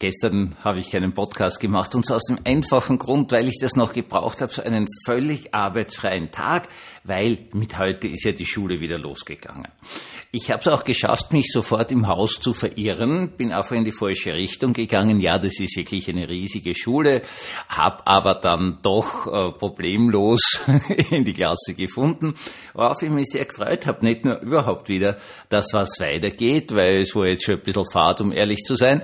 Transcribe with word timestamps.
Gestern 0.00 0.54
habe 0.62 0.78
ich 0.78 0.90
keinen 0.92 1.12
Podcast 1.12 1.58
gemacht 1.58 1.92
und 1.96 2.06
zwar 2.06 2.18
aus 2.18 2.26
dem 2.26 2.38
einfachen 2.44 2.98
Grund, 2.98 3.32
weil 3.32 3.48
ich 3.48 3.58
das 3.60 3.74
noch 3.74 3.92
gebraucht 3.92 4.40
habe, 4.40 4.54
so 4.54 4.62
einen 4.62 4.86
völlig 5.04 5.52
arbeitsfreien 5.52 6.30
Tag, 6.30 6.68
weil 7.02 7.48
mit 7.52 7.76
heute 7.80 8.06
ist 8.06 8.22
ja 8.22 8.30
die 8.30 8.46
Schule 8.46 8.80
wieder 8.80 8.96
losgegangen. 8.96 9.66
Ich 10.30 10.52
habe 10.52 10.60
es 10.60 10.68
auch 10.68 10.84
geschafft, 10.84 11.32
mich 11.32 11.50
sofort 11.50 11.90
im 11.90 12.06
Haus 12.06 12.38
zu 12.38 12.52
verirren, 12.52 13.30
bin 13.36 13.50
einfach 13.50 13.74
in 13.74 13.84
die 13.84 13.92
falsche 13.92 14.34
Richtung 14.34 14.72
gegangen. 14.72 15.18
Ja, 15.20 15.38
das 15.38 15.58
ist 15.58 15.76
wirklich 15.76 16.08
eine 16.08 16.28
riesige 16.28 16.76
Schule, 16.76 17.22
habe 17.68 18.06
aber 18.06 18.34
dann 18.34 18.78
doch 18.82 19.26
äh, 19.26 19.52
problemlos 19.52 20.60
in 21.10 21.24
die 21.24 21.32
Klasse 21.32 21.74
gefunden, 21.74 22.34
worauf 22.74 23.02
ich 23.02 23.10
mich 23.10 23.26
sehr 23.32 23.46
gefreut 23.46 23.86
habe. 23.86 24.04
Nicht 24.04 24.24
nur 24.24 24.38
überhaupt 24.42 24.88
wieder, 24.88 25.16
dass 25.48 25.72
was 25.72 25.98
weitergeht, 25.98 26.72
weil 26.72 27.00
es 27.00 27.16
war 27.16 27.26
jetzt 27.26 27.44
schon 27.44 27.54
ein 27.54 27.62
bisschen 27.62 27.86
fad, 27.90 28.20
um 28.20 28.30
ehrlich 28.30 28.62
zu 28.64 28.76
sein, 28.76 29.02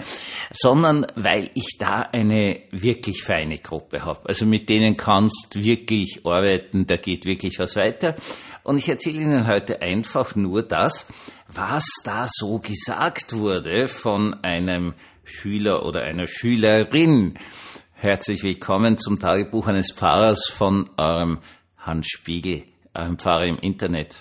sondern 0.52 0.83
weil 1.16 1.50
ich 1.54 1.76
da 1.78 2.00
eine 2.00 2.60
wirklich 2.70 3.22
feine 3.22 3.58
Gruppe 3.58 4.04
habe. 4.04 4.28
Also 4.28 4.44
mit 4.46 4.68
denen 4.68 4.96
kannst 4.96 5.54
wirklich 5.54 6.20
arbeiten, 6.24 6.86
da 6.86 6.96
geht 6.96 7.24
wirklich 7.24 7.58
was 7.58 7.76
weiter. 7.76 8.14
Und 8.62 8.78
ich 8.78 8.88
erzähle 8.88 9.22
Ihnen 9.22 9.46
heute 9.46 9.82
einfach 9.82 10.36
nur 10.36 10.62
das, 10.62 11.06
was 11.48 11.86
da 12.04 12.26
so 12.30 12.58
gesagt 12.58 13.32
wurde 13.32 13.88
von 13.88 14.34
einem 14.42 14.94
Schüler 15.24 15.84
oder 15.86 16.02
einer 16.02 16.26
Schülerin. 16.26 17.38
Herzlich 17.94 18.42
willkommen 18.42 18.98
zum 18.98 19.18
Tagebuch 19.18 19.66
eines 19.66 19.92
Pfarrers 19.92 20.50
von 20.50 20.90
eurem 20.98 21.38
Hans 21.78 22.08
Spiegel, 22.08 22.64
eurem 22.94 23.18
Pfarrer 23.18 23.46
im 23.46 23.58
Internet. 23.58 24.18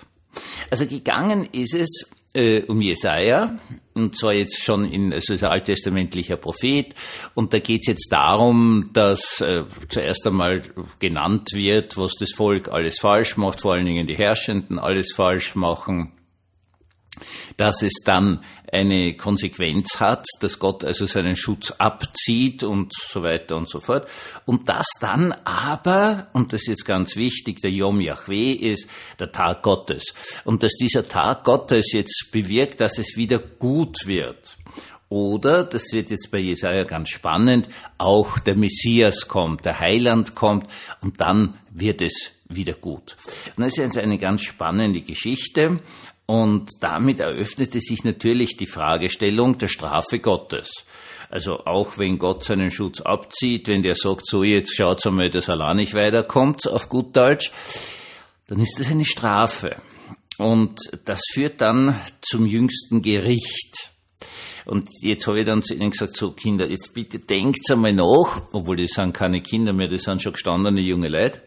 Also 0.69 0.87
gegangen 0.87 1.47
ist 1.51 1.75
es 1.75 2.12
äh, 2.33 2.63
um 2.63 2.81
Jesaja, 2.81 3.57
und 3.93 4.17
zwar 4.17 4.33
jetzt 4.33 4.61
schon 4.61 4.85
in, 4.85 5.13
also 5.13 5.33
ist 5.33 5.43
ein 5.43 5.51
alttestamentlicher 5.51 6.37
Prophet, 6.37 6.95
und 7.35 7.53
da 7.53 7.59
geht 7.59 7.81
es 7.81 7.87
jetzt 7.87 8.09
darum, 8.11 8.89
dass 8.93 9.41
äh, 9.41 9.63
zuerst 9.89 10.25
einmal 10.25 10.61
genannt 10.99 11.49
wird, 11.53 11.97
was 11.97 12.15
das 12.15 12.31
Volk 12.31 12.69
alles 12.69 12.99
falsch 12.99 13.37
macht, 13.37 13.61
vor 13.61 13.73
allen 13.73 13.85
Dingen 13.85 14.07
die 14.07 14.17
Herrschenden 14.17 14.79
alles 14.79 15.13
falsch 15.13 15.55
machen 15.55 16.11
dass 17.57 17.81
es 17.81 17.93
dann 18.05 18.41
eine 18.71 19.15
Konsequenz 19.15 19.99
hat, 19.99 20.25
dass 20.39 20.57
Gott 20.57 20.83
also 20.83 21.05
seinen 21.05 21.35
Schutz 21.35 21.71
abzieht 21.71 22.63
und 22.63 22.91
so 22.93 23.21
weiter 23.21 23.55
und 23.55 23.69
so 23.69 23.79
fort. 23.79 24.07
Und 24.45 24.67
dass 24.67 24.87
dann 24.99 25.31
aber, 25.43 26.27
und 26.33 26.53
das 26.53 26.61
ist 26.61 26.67
jetzt 26.67 26.85
ganz 26.85 27.15
wichtig, 27.15 27.61
der 27.61 27.71
Yom 27.71 28.01
Yahweh 28.01 28.53
ist 28.53 28.89
der 29.19 29.31
Tag 29.31 29.61
Gottes. 29.61 30.13
Und 30.43 30.63
dass 30.63 30.73
dieser 30.73 31.07
Tag 31.07 31.43
Gottes 31.43 31.91
jetzt 31.93 32.29
bewirkt, 32.31 32.81
dass 32.81 32.97
es 32.97 33.15
wieder 33.15 33.37
gut 33.39 34.05
wird. 34.05 34.57
Oder, 35.13 35.63
das 35.63 35.93
wird 35.93 36.09
jetzt 36.09 36.31
bei 36.31 36.39
Jesaja 36.39 36.85
ganz 36.85 37.09
spannend, 37.09 37.69
auch 37.99 38.39
der 38.39 38.55
Messias 38.55 39.27
kommt, 39.27 39.63
der 39.63 39.79
Heiland 39.79 40.33
kommt 40.33 40.65
und 41.01 41.21
dann 41.21 41.59
wird 41.69 42.01
es 42.01 42.31
wieder 42.49 42.73
gut. 42.73 43.15
Und 43.55 43.63
das 43.63 43.73
ist 43.73 43.77
jetzt 43.77 43.97
eine 43.99 44.17
ganz 44.17 44.41
spannende 44.41 45.01
Geschichte 45.01 45.81
und 46.25 46.69
damit 46.79 47.19
eröffnete 47.19 47.79
sich 47.79 48.03
natürlich 48.03 48.55
die 48.55 48.65
Fragestellung 48.65 49.57
der 49.57 49.67
Strafe 49.67 50.19
Gottes. 50.19 50.85
Also 51.29 51.59
auch 51.65 51.97
wenn 51.97 52.17
Gott 52.17 52.43
seinen 52.43 52.71
Schutz 52.71 53.01
abzieht, 53.01 53.67
wenn 53.67 53.81
der 53.81 53.95
sagt, 53.95 54.27
so 54.27 54.43
jetzt 54.43 54.75
schaut's 54.75 55.05
einmal, 55.05 55.29
dass 55.29 55.49
Allah 55.49 55.73
nicht 55.73 55.93
weiterkommt, 55.93 56.67
auf 56.67 56.89
gut 56.89 57.15
Deutsch, 57.15 57.51
dann 58.47 58.59
ist 58.59 58.79
das 58.79 58.91
eine 58.91 59.05
Strafe. 59.05 59.77
Und 60.37 60.79
das 61.05 61.21
führt 61.31 61.61
dann 61.61 61.99
zum 62.21 62.45
jüngsten 62.45 63.01
Gericht. 63.01 63.91
Und 64.65 64.89
jetzt 65.01 65.27
habe 65.27 65.39
ich 65.39 65.45
dann 65.45 65.61
zu 65.61 65.73
ihnen 65.73 65.91
gesagt, 65.91 66.15
so 66.15 66.31
Kinder, 66.31 66.69
jetzt 66.69 66.93
bitte 66.93 67.19
denkt 67.19 67.69
einmal 67.69 67.93
nach, 67.93 68.41
obwohl 68.53 68.77
das 68.77 68.91
sind 68.91 69.13
keine 69.13 69.41
Kinder 69.41 69.73
mehr, 69.73 69.87
das 69.87 70.03
sind 70.03 70.21
schon 70.21 70.33
gestandene 70.33 70.81
junge 70.81 71.09
Leute. 71.09 71.41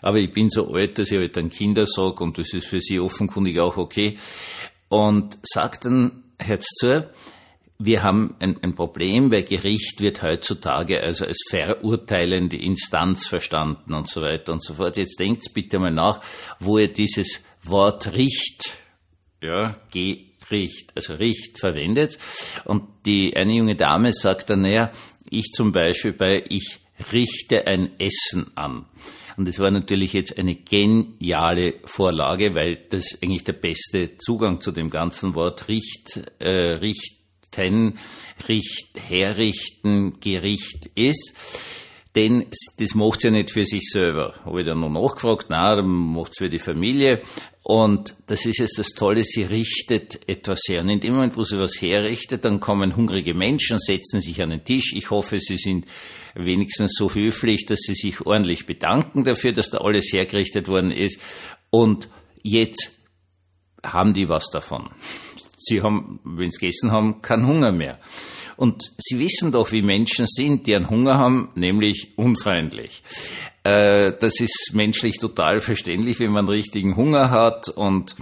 Aber 0.00 0.18
ich 0.18 0.32
bin 0.32 0.48
so 0.48 0.72
alt, 0.72 0.98
dass 0.98 1.10
ich 1.10 1.18
halt 1.18 1.36
dann 1.36 1.50
Kinder 1.50 1.86
sage 1.86 2.22
und 2.22 2.38
das 2.38 2.52
ist 2.52 2.66
für 2.66 2.80
sie 2.80 3.00
offenkundig 3.00 3.58
auch 3.60 3.76
okay. 3.76 4.16
Und 4.88 5.38
sagt 5.42 5.84
dann, 5.84 6.24
Herz 6.38 6.66
zu, 6.76 7.08
wir 7.84 8.02
haben 8.02 8.36
ein, 8.38 8.62
ein, 8.62 8.74
Problem, 8.74 9.32
weil 9.32 9.42
Gericht 9.42 10.00
wird 10.00 10.22
heutzutage 10.22 11.00
also 11.02 11.26
als 11.26 11.38
verurteilende 11.48 12.56
Instanz 12.56 13.26
verstanden 13.26 13.94
und 13.94 14.08
so 14.08 14.22
weiter 14.22 14.52
und 14.52 14.62
so 14.62 14.74
fort. 14.74 14.96
Jetzt 14.96 15.18
denkt 15.18 15.52
bitte 15.52 15.78
mal 15.78 15.92
nach, 15.92 16.20
wo 16.60 16.78
ihr 16.78 16.92
dieses 16.92 17.42
Wort 17.64 18.12
Richt, 18.12 18.78
ja, 19.40 19.76
Gericht, 19.90 20.92
also 20.94 21.14
Richt 21.14 21.58
verwendet. 21.58 22.18
Und 22.64 22.84
die 23.04 23.36
eine 23.36 23.54
junge 23.54 23.74
Dame 23.74 24.12
sagt 24.12 24.50
dann, 24.50 24.62
naja, 24.62 24.92
ich 25.28 25.46
zum 25.52 25.72
Beispiel 25.72 26.12
bei 26.12 26.44
ich 26.48 26.78
richte 27.12 27.66
ein 27.66 27.98
Essen 27.98 28.50
an. 28.54 28.86
Und 29.36 29.48
es 29.48 29.58
war 29.58 29.70
natürlich 29.70 30.12
jetzt 30.12 30.38
eine 30.38 30.54
geniale 30.54 31.74
Vorlage, 31.84 32.54
weil 32.54 32.76
das 32.90 33.18
eigentlich 33.22 33.44
der 33.44 33.54
beste 33.54 34.16
Zugang 34.18 34.60
zu 34.60 34.72
dem 34.72 34.90
ganzen 34.90 35.34
Wort 35.34 35.68
Richt, 35.68 36.20
äh, 36.38 36.74
Richten, 36.74 37.98
Richt, 38.48 38.90
Herrichten, 38.96 40.20
Gericht 40.20 40.90
ist. 40.94 41.34
Denn 42.14 42.46
das 42.78 42.94
macht 42.94 43.24
ja 43.24 43.30
nicht 43.30 43.50
für 43.50 43.64
sich 43.64 43.88
selber. 43.90 44.34
Habe 44.44 44.60
ich 44.60 44.66
dann 44.66 44.80
noch 44.80 44.90
nachgefragt, 44.90 45.46
na, 45.48 45.76
dann 45.76 45.88
macht 45.88 46.32
es 46.32 46.38
für 46.38 46.50
die 46.50 46.58
Familie. 46.58 47.22
Und 47.64 48.16
das 48.26 48.44
ist 48.44 48.58
jetzt 48.58 48.78
das 48.78 48.88
Tolle, 48.88 49.22
sie 49.22 49.44
richtet 49.44 50.28
etwas 50.28 50.62
her. 50.68 50.80
Und 50.80 50.88
in 50.88 50.98
dem 50.98 51.14
Moment, 51.14 51.36
wo 51.36 51.44
sie 51.44 51.58
was 51.58 51.80
herrichtet, 51.80 52.44
dann 52.44 52.58
kommen 52.58 52.96
hungrige 52.96 53.34
Menschen, 53.34 53.78
setzen 53.78 54.20
sich 54.20 54.42
an 54.42 54.50
den 54.50 54.64
Tisch. 54.64 54.92
Ich 54.96 55.10
hoffe, 55.10 55.38
sie 55.38 55.56
sind 55.58 55.86
wenigstens 56.34 56.94
so 56.96 57.14
höflich, 57.14 57.66
dass 57.66 57.80
sie 57.80 57.94
sich 57.94 58.26
ordentlich 58.26 58.66
bedanken 58.66 59.22
dafür, 59.22 59.52
dass 59.52 59.70
da 59.70 59.78
alles 59.78 60.12
hergerichtet 60.12 60.66
worden 60.66 60.90
ist. 60.90 61.20
Und 61.70 62.08
jetzt 62.42 62.90
haben 63.84 64.12
die 64.12 64.28
was 64.28 64.50
davon. 64.50 64.90
Sie 65.56 65.82
haben, 65.82 66.18
wenn 66.24 66.50
sie 66.50 66.58
gegessen 66.58 66.90
haben, 66.90 67.22
keinen 67.22 67.46
Hunger 67.46 67.70
mehr. 67.70 68.00
Und 68.56 68.92
Sie 68.98 69.18
wissen 69.18 69.52
doch, 69.52 69.72
wie 69.72 69.82
Menschen 69.82 70.26
sind, 70.26 70.66
die 70.66 70.74
einen 70.74 70.90
Hunger 70.90 71.18
haben, 71.18 71.50
nämlich 71.54 72.12
unfreundlich. 72.16 73.02
Äh, 73.64 74.12
das 74.18 74.40
ist 74.40 74.70
menschlich 74.72 75.18
total 75.18 75.60
verständlich, 75.60 76.18
wenn 76.18 76.32
man 76.32 76.48
richtigen 76.48 76.96
Hunger 76.96 77.30
hat 77.30 77.68
und 77.68 78.16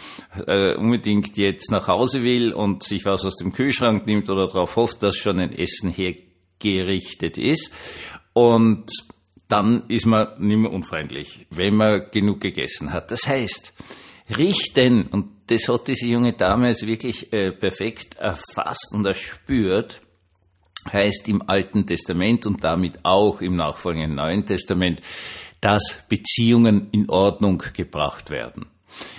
äh, 0.46 0.74
unbedingt 0.74 1.38
jetzt 1.38 1.70
nach 1.70 1.88
Hause 1.88 2.22
will 2.22 2.52
und 2.52 2.82
sich 2.82 3.04
was 3.06 3.24
aus 3.24 3.36
dem 3.36 3.52
Kühlschrank 3.52 4.06
nimmt 4.06 4.28
oder 4.28 4.46
darauf 4.46 4.76
hofft, 4.76 5.02
dass 5.02 5.16
schon 5.16 5.40
ein 5.40 5.52
Essen 5.52 5.90
hergerichtet 5.90 7.38
ist. 7.38 7.72
Und 8.34 8.90
dann 9.48 9.84
ist 9.88 10.06
man 10.06 10.28
nicht 10.38 10.58
mehr 10.58 10.72
unfreundlich, 10.72 11.46
wenn 11.50 11.74
man 11.74 12.10
genug 12.12 12.40
gegessen 12.40 12.92
hat. 12.92 13.10
Das 13.10 13.26
heißt, 13.26 13.72
richten, 14.36 15.06
und 15.06 15.28
das 15.48 15.68
hat 15.68 15.88
diese 15.88 16.06
junge 16.06 16.34
Dame 16.34 16.68
jetzt 16.68 16.86
wirklich 16.86 17.32
äh, 17.32 17.50
perfekt 17.50 18.16
erfasst 18.16 18.92
und 18.94 19.06
erspürt, 19.06 20.00
heißt 20.90 21.28
im 21.28 21.48
Alten 21.48 21.86
Testament 21.86 22.46
und 22.46 22.64
damit 22.64 23.04
auch 23.04 23.40
im 23.40 23.56
nachfolgenden 23.56 24.16
Neuen 24.16 24.46
Testament, 24.46 25.00
dass 25.60 26.04
Beziehungen 26.08 26.88
in 26.92 27.08
Ordnung 27.10 27.62
gebracht 27.74 28.30
werden. 28.30 28.66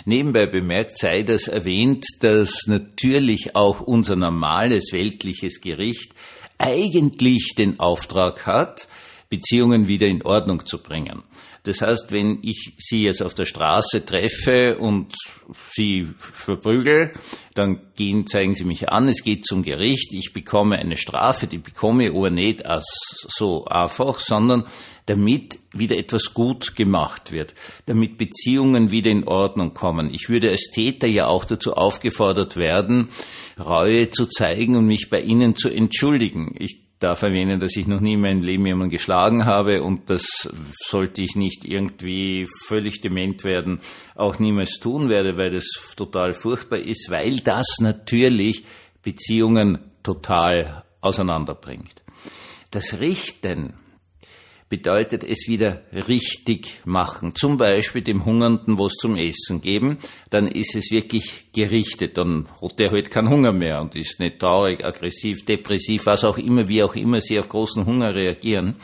Nebenbei 0.06 0.48
bemerkt 0.48 0.98
sei 0.98 1.24
das 1.24 1.48
erwähnt, 1.48 2.06
dass 2.20 2.68
natürlich 2.68 3.56
auch 3.56 3.82
unser 3.82 4.16
normales 4.16 4.92
weltliches 4.92 5.62
Gericht 5.62 6.14
eigentlich 6.58 7.54
den 7.58 7.80
Auftrag 7.80 8.46
hat, 8.46 8.88
Beziehungen 9.31 9.88
wieder 9.88 10.08
in 10.08 10.24
Ordnung 10.24 10.66
zu 10.66 10.84
bringen. 10.84 11.24
Das 11.64 11.81
heißt, 11.81 12.12
wenn 12.12 12.40
ich 12.42 12.74
Sie 12.78 13.03
jetzt 13.03 13.24
auf 13.24 13.34
der 13.34 13.46
Straße 13.46 14.06
treffe 14.06 14.78
und 14.78 15.14
Sie 15.72 16.06
verprügel, 16.18 17.14
dann 17.53 17.80
gehen, 17.96 18.28
zeigen 18.28 18.56
Sie 18.56 18.66
mich 18.66 18.90
an, 18.90 19.08
es 19.08 19.24
geht 19.24 19.46
zum 19.46 19.64
Gericht, 19.64 20.14
ich 20.14 20.34
bekomme 20.34 20.80
eine 20.80 20.97
Strafe, 20.97 21.47
die 21.47 21.59
bekomme 21.59 22.06
ich 22.06 22.12
aber 22.12 22.30
nicht 22.30 22.66
als 22.66 22.86
so 23.30 23.66
einfach, 23.66 24.19
sondern 24.19 24.66
damit 25.06 25.60
wieder 25.72 25.98
etwas 25.98 26.33
gut 26.33 26.75
gemacht 26.75 27.31
wird, 27.31 27.54
damit 27.86 28.18
Beziehungen 28.18 28.92
wieder 28.92 29.12
in 29.12 29.28
Ordnung 29.28 29.74
kommen. 29.74 30.13
Ich 30.13 30.28
würde 30.28 30.50
als 30.50 30.72
Täter 30.74 31.07
ja 31.07 31.28
auch 31.28 31.45
dazu 31.45 31.74
aufgefordert 31.74 32.57
werden, 32.57 33.10
Reue 33.57 34.10
zu 34.10 34.25
zeigen 34.25 34.75
und 34.75 34.88
mich 34.88 35.10
bei 35.10 35.22
Ihnen 35.22 35.56
zu 35.56 35.69
entschuldigen. 35.69 36.54
Ich 36.60 36.91
darf 37.01 37.24
erwähnen, 37.24 37.59
dass 37.59 37.75
ich 37.75 37.88
noch 37.88 38.00
nie 38.00 38.13
in 38.13 38.21
meinem 38.21 38.44
Leben 38.44 38.65
jemanden 38.65 38.92
geschlagen 38.92 39.45
habe 39.45 39.83
und 39.83 40.09
das 40.09 40.50
sollte 40.86 41.24
ich 41.24 41.36
nicht 41.36 41.65
irgendwie 41.65 42.48
völlig 42.65 43.01
dement 43.01 43.44
werden, 43.44 43.80
auch 44.15 44.39
niemals 44.39 44.80
tun 44.80 45.09
werde, 45.09 45.36
weil 45.36 45.51
das 45.51 45.65
total 45.98 46.33
furchtbar 46.33 46.80
ist, 46.80 47.09
weil 47.09 47.39
das 47.39 47.80
natürlich 47.80 48.63
Beziehungen 49.01 49.80
total 50.03 50.83
auseinanderbringt. 51.01 52.03
Das 52.69 53.00
Richten 53.00 53.74
bedeutet 54.71 55.25
es 55.25 55.50
wieder 55.50 55.81
richtig 55.91 56.79
machen. 56.85 57.35
Zum 57.35 57.57
Beispiel 57.57 58.01
dem 58.01 58.23
Hungernden 58.23 58.79
was 58.79 58.94
zum 58.94 59.18
Essen 59.18 59.59
geben, 59.59 59.97
dann 60.29 60.47
ist 60.47 60.77
es 60.77 60.91
wirklich 60.91 61.51
gerichtet. 61.51 62.18
Dann 62.18 62.47
hat 62.62 62.79
der 62.79 62.89
halt 62.89 63.12
keinen 63.12 63.29
Hunger 63.29 63.51
mehr 63.51 63.81
und 63.81 63.97
ist 63.97 64.21
nicht 64.21 64.39
traurig, 64.39 64.85
aggressiv, 64.85 65.44
depressiv, 65.44 66.06
was 66.06 66.23
auch 66.23 66.38
immer, 66.38 66.69
wie 66.69 66.83
auch 66.83 66.95
immer 66.95 67.19
sie 67.19 67.38
auf 67.38 67.50
großen 67.50 67.85
Hunger 67.85 68.15
reagieren. 68.15 68.77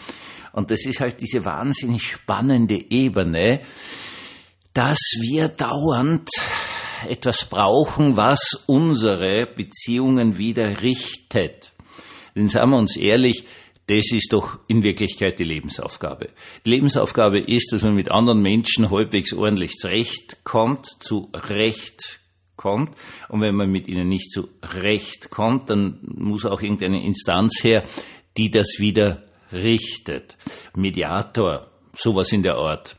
Und 0.51 0.71
das 0.71 0.85
ist 0.85 0.99
halt 0.99 1.21
diese 1.21 1.45
wahnsinnig 1.45 2.03
spannende 2.03 2.83
Ebene, 2.91 3.61
dass 4.73 4.99
wir 5.21 5.47
dauernd 5.47 6.29
etwas 7.07 7.45
brauchen, 7.45 8.17
was 8.17 8.65
unsere 8.65 9.45
Beziehungen 9.45 10.37
wieder 10.37 10.81
richtet. 10.81 11.71
Denn 12.35 12.49
sagen 12.49 12.71
wir 12.71 12.77
uns 12.77 12.97
ehrlich, 12.97 13.45
das 13.87 14.11
ist 14.11 14.33
doch 14.33 14.59
in 14.67 14.83
Wirklichkeit 14.83 15.39
die 15.39 15.45
Lebensaufgabe. 15.45 16.29
Die 16.65 16.69
Lebensaufgabe 16.69 17.39
ist, 17.39 17.71
dass 17.71 17.83
man 17.83 17.95
mit 17.95 18.11
anderen 18.11 18.41
Menschen 18.41 18.91
halbwegs 18.91 19.33
ordentlich 19.33 19.75
zurechtkommt, 19.75 20.85
zu 20.99 21.29
Recht 21.33 22.19
kommt. 22.57 22.91
Und 23.29 23.39
wenn 23.39 23.55
man 23.55 23.71
mit 23.71 23.87
ihnen 23.87 24.09
nicht 24.09 24.31
zu 24.31 24.49
Recht 24.61 25.29
kommt, 25.29 25.69
dann 25.69 25.99
muss 26.01 26.45
auch 26.45 26.61
irgendeine 26.61 27.03
Instanz 27.05 27.63
her, 27.63 27.85
die 28.35 28.51
das 28.51 28.79
wieder 28.79 29.23
richtet. 29.53 30.35
Mediator, 30.75 31.71
sowas 31.93 32.33
in 32.33 32.43
der 32.43 32.55
Art. 32.55 32.97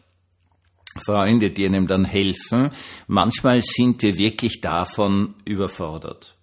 Freunde, 1.04 1.50
die 1.50 1.66
einem 1.66 1.86
dann 1.86 2.06
helfen. 2.06 2.70
Manchmal 3.06 3.60
sind 3.60 4.02
wir 4.02 4.16
wirklich 4.16 4.62
davon 4.62 5.34
überfordert 5.44 6.37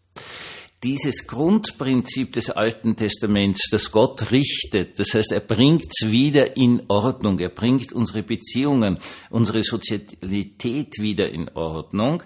dieses 0.86 1.26
Grundprinzip 1.26 2.34
des 2.34 2.52
Alten 2.52 2.96
Testaments, 2.96 3.70
dass 3.72 3.92
Gott 3.92 4.32
richtet, 4.32 5.00
das 5.00 5.16
heißt, 5.16 5.32
er 5.32 5.40
bringt 5.40 5.88
es 5.90 6.12
wieder 6.12 6.56
in 6.58 6.84
Ordnung, 6.90 7.40
er 7.40 7.50
bringt 7.50 7.92
unsere 7.92 8.22
Beziehungen, 8.22 9.00
unsere 9.32 9.64
Sozialität 9.64 11.00
wieder 11.00 11.28
in 11.32 11.50
Ordnung, 11.50 12.22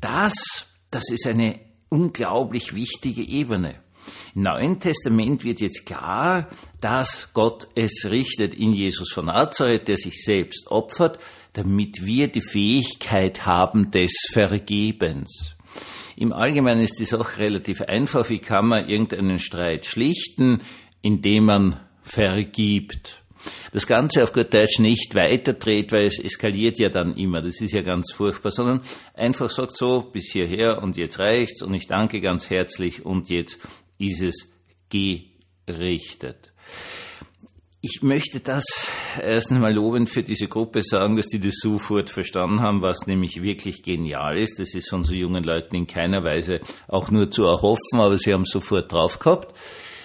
das, 0.00 0.34
das 0.88 1.10
ist 1.10 1.26
eine 1.26 1.58
unglaublich 1.88 2.76
wichtige 2.76 3.22
Ebene. 3.22 3.80
Im 4.36 4.42
Neuen 4.42 4.78
Testament 4.78 5.42
wird 5.42 5.60
jetzt 5.60 5.84
klar, 5.84 6.48
dass 6.80 7.30
Gott 7.34 7.66
es 7.74 8.06
richtet 8.08 8.54
in 8.54 8.72
Jesus 8.72 9.10
von 9.10 9.26
Nazareth, 9.26 9.88
der 9.88 9.96
sich 9.96 10.22
selbst 10.22 10.68
opfert, 10.68 11.18
damit 11.54 12.06
wir 12.06 12.28
die 12.28 12.42
Fähigkeit 12.42 13.46
haben 13.46 13.90
des 13.90 14.12
Vergebens. 14.32 15.55
Im 16.16 16.32
Allgemeinen 16.32 16.82
ist 16.82 16.98
die 16.98 17.04
Sache 17.04 17.38
relativ 17.38 17.82
einfach. 17.82 18.30
Wie 18.30 18.38
kann 18.38 18.66
man 18.66 18.88
irgendeinen 18.88 19.38
Streit 19.38 19.86
schlichten, 19.86 20.62
indem 21.02 21.44
man 21.44 21.80
vergibt? 22.02 23.22
Das 23.72 23.86
Ganze 23.86 24.22
auf 24.22 24.32
gut 24.32 24.52
Deutsch 24.52 24.78
nicht 24.78 25.14
weiterdreht, 25.14 25.92
weil 25.92 26.06
es 26.06 26.18
eskaliert 26.18 26.78
ja 26.78 26.88
dann 26.88 27.16
immer. 27.16 27.42
Das 27.42 27.60
ist 27.60 27.72
ja 27.72 27.82
ganz 27.82 28.12
furchtbar, 28.12 28.50
sondern 28.50 28.80
einfach 29.14 29.50
sagt 29.50 29.76
so, 29.76 30.00
bis 30.00 30.32
hierher 30.32 30.82
und 30.82 30.96
jetzt 30.96 31.18
reicht's 31.18 31.62
und 31.62 31.74
ich 31.74 31.86
danke 31.86 32.20
ganz 32.20 32.50
herzlich 32.50 33.04
und 33.04 33.28
jetzt 33.28 33.58
ist 33.98 34.22
es 34.22 34.52
gerichtet. 34.88 36.52
Ich 37.82 38.02
möchte 38.02 38.40
das 38.40 38.64
erst 39.22 39.52
einmal 39.52 39.74
lobend 39.74 40.08
für 40.08 40.22
diese 40.22 40.48
Gruppe 40.48 40.82
sagen, 40.82 41.16
dass 41.16 41.26
die 41.26 41.38
das 41.38 41.56
sofort 41.56 42.10
verstanden 42.10 42.60
haben, 42.60 42.82
was 42.82 43.06
nämlich 43.06 43.42
wirklich 43.42 43.82
genial 43.82 44.38
ist. 44.38 44.58
Das 44.58 44.74
ist 44.74 44.88
von 44.88 45.04
so 45.04 45.14
jungen 45.14 45.44
Leuten 45.44 45.76
in 45.76 45.86
keiner 45.86 46.24
Weise 46.24 46.60
auch 46.88 47.10
nur 47.10 47.30
zu 47.30 47.44
erhoffen, 47.44 48.00
aber 48.00 48.18
sie 48.18 48.32
haben 48.32 48.44
sofort 48.44 48.92
drauf 48.92 49.18
gehabt. 49.18 49.54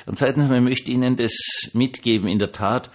Und 0.06 0.20
zweitens 0.20 0.44
einmal 0.44 0.62
möchte 0.62 0.92
ich 0.92 0.96
Ihnen 0.96 1.16
das 1.16 1.34
mitgeben. 1.74 2.28
In 2.28 2.40
der 2.40 2.52
Tat, 2.52 2.92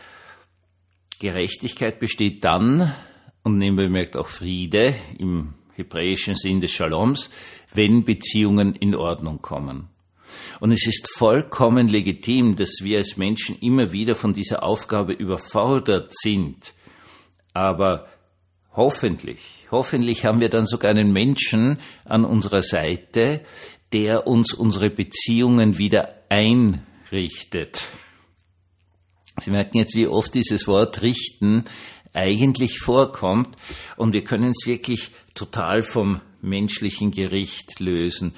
Gerechtigkeit 1.19 1.99
besteht 1.99 2.45
dann, 2.45 2.93
und 3.43 3.59
nebenbei 3.59 3.85
bemerkt 3.85 4.17
auch 4.17 4.27
Friede 4.27 4.95
im 5.19 5.55
hebräischen 5.75 6.35
Sinn 6.35 6.61
des 6.61 6.73
Shaloms, 6.73 7.31
wenn 7.73 8.05
Beziehungen 8.05 8.75
in 8.75 8.95
Ordnung 8.95 9.41
kommen. 9.41 9.89
Und 10.61 10.73
es 10.73 10.87
ist 10.87 11.09
vollkommen 11.13 11.89
legitim, 11.89 12.57
dass 12.57 12.79
wir 12.83 12.99
als 12.99 13.17
Menschen 13.17 13.59
immer 13.61 13.93
wieder 13.93 14.15
von 14.15 14.33
dieser 14.33 14.63
Aufgabe 14.63 15.13
überfordert 15.13 16.13
sind. 16.17 16.75
Aber 17.53 18.07
hoffentlich, 18.75 19.67
hoffentlich 19.71 20.25
haben 20.25 20.41
wir 20.41 20.49
dann 20.49 20.67
sogar 20.67 20.91
einen 20.91 21.13
Menschen 21.13 21.79
an 22.05 22.25
unserer 22.25 22.63
Seite, 22.63 23.43
der 23.93 24.27
uns 24.27 24.53
unsere 24.53 24.91
Beziehungen 24.91 25.79
wieder 25.79 26.23
einrichtet. 26.29 27.87
Sie 29.39 29.51
merken 29.51 29.79
jetzt, 29.79 29.95
wie 29.95 30.07
oft 30.07 30.35
dieses 30.35 30.67
Wort 30.67 31.03
richten 31.03 31.65
eigentlich 32.13 32.79
vorkommt 32.79 33.57
und 33.97 34.15
wir 34.15 34.25
können 34.25 34.51
es 34.51 34.67
wirklich 34.67 35.11
total 35.35 35.83
vom 35.83 36.23
menschlichen 36.47 37.11
Gericht 37.11 37.81
lösen. 37.81 38.35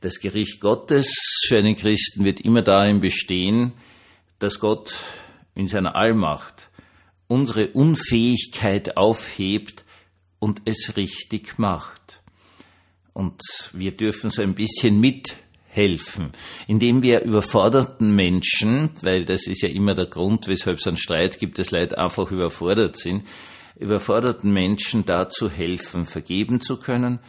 Das 0.00 0.20
Gericht 0.20 0.60
Gottes 0.60 1.08
für 1.46 1.58
einen 1.58 1.76
Christen 1.76 2.24
wird 2.24 2.40
immer 2.40 2.62
darin 2.62 3.00
bestehen, 3.00 3.72
dass 4.38 4.58
Gott 4.58 4.94
in 5.54 5.68
seiner 5.68 5.94
Allmacht 5.94 6.68
unsere 7.28 7.68
Unfähigkeit 7.68 8.96
aufhebt 8.96 9.84
und 10.38 10.62
es 10.64 10.96
richtig 10.96 11.58
macht. 11.58 12.20
Und 13.14 13.40
wir 13.72 13.92
dürfen 13.92 14.30
so 14.30 14.42
ein 14.42 14.54
bisschen 14.54 15.00
mithelfen, 15.00 16.32
indem 16.66 17.02
wir 17.02 17.22
überforderten 17.22 18.14
Menschen, 18.14 18.90
weil 19.02 19.24
das 19.24 19.46
ist 19.46 19.62
ja 19.62 19.68
immer 19.68 19.94
der 19.94 20.06
Grund, 20.06 20.48
weshalb 20.48 20.78
es 20.78 20.86
einen 20.86 20.96
Streit 20.96 21.38
gibt, 21.38 21.58
dass 21.58 21.70
Leute 21.70 21.98
einfach 21.98 22.30
überfordert 22.30 22.96
sind, 22.96 23.26
überforderten 23.76 24.52
Menschen 24.52 25.04
dazu 25.04 25.50
helfen, 25.50 26.06
vergeben 26.06 26.60
zu 26.60 26.78
können, 26.78 27.20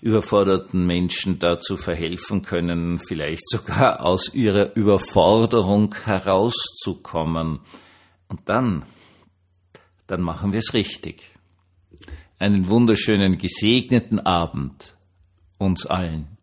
überforderten 0.00 0.86
Menschen 0.86 1.38
dazu 1.38 1.76
verhelfen 1.76 2.42
können, 2.42 2.98
vielleicht 2.98 3.48
sogar 3.48 4.04
aus 4.04 4.34
ihrer 4.34 4.74
Überforderung 4.76 5.94
herauszukommen. 6.04 7.60
Und 8.28 8.48
dann, 8.48 8.84
dann 10.06 10.22
machen 10.22 10.52
wir 10.52 10.58
es 10.58 10.74
richtig. 10.74 11.30
Einen 12.38 12.68
wunderschönen, 12.68 13.38
gesegneten 13.38 14.20
Abend 14.20 14.96
uns 15.58 15.86
allen. 15.86 16.37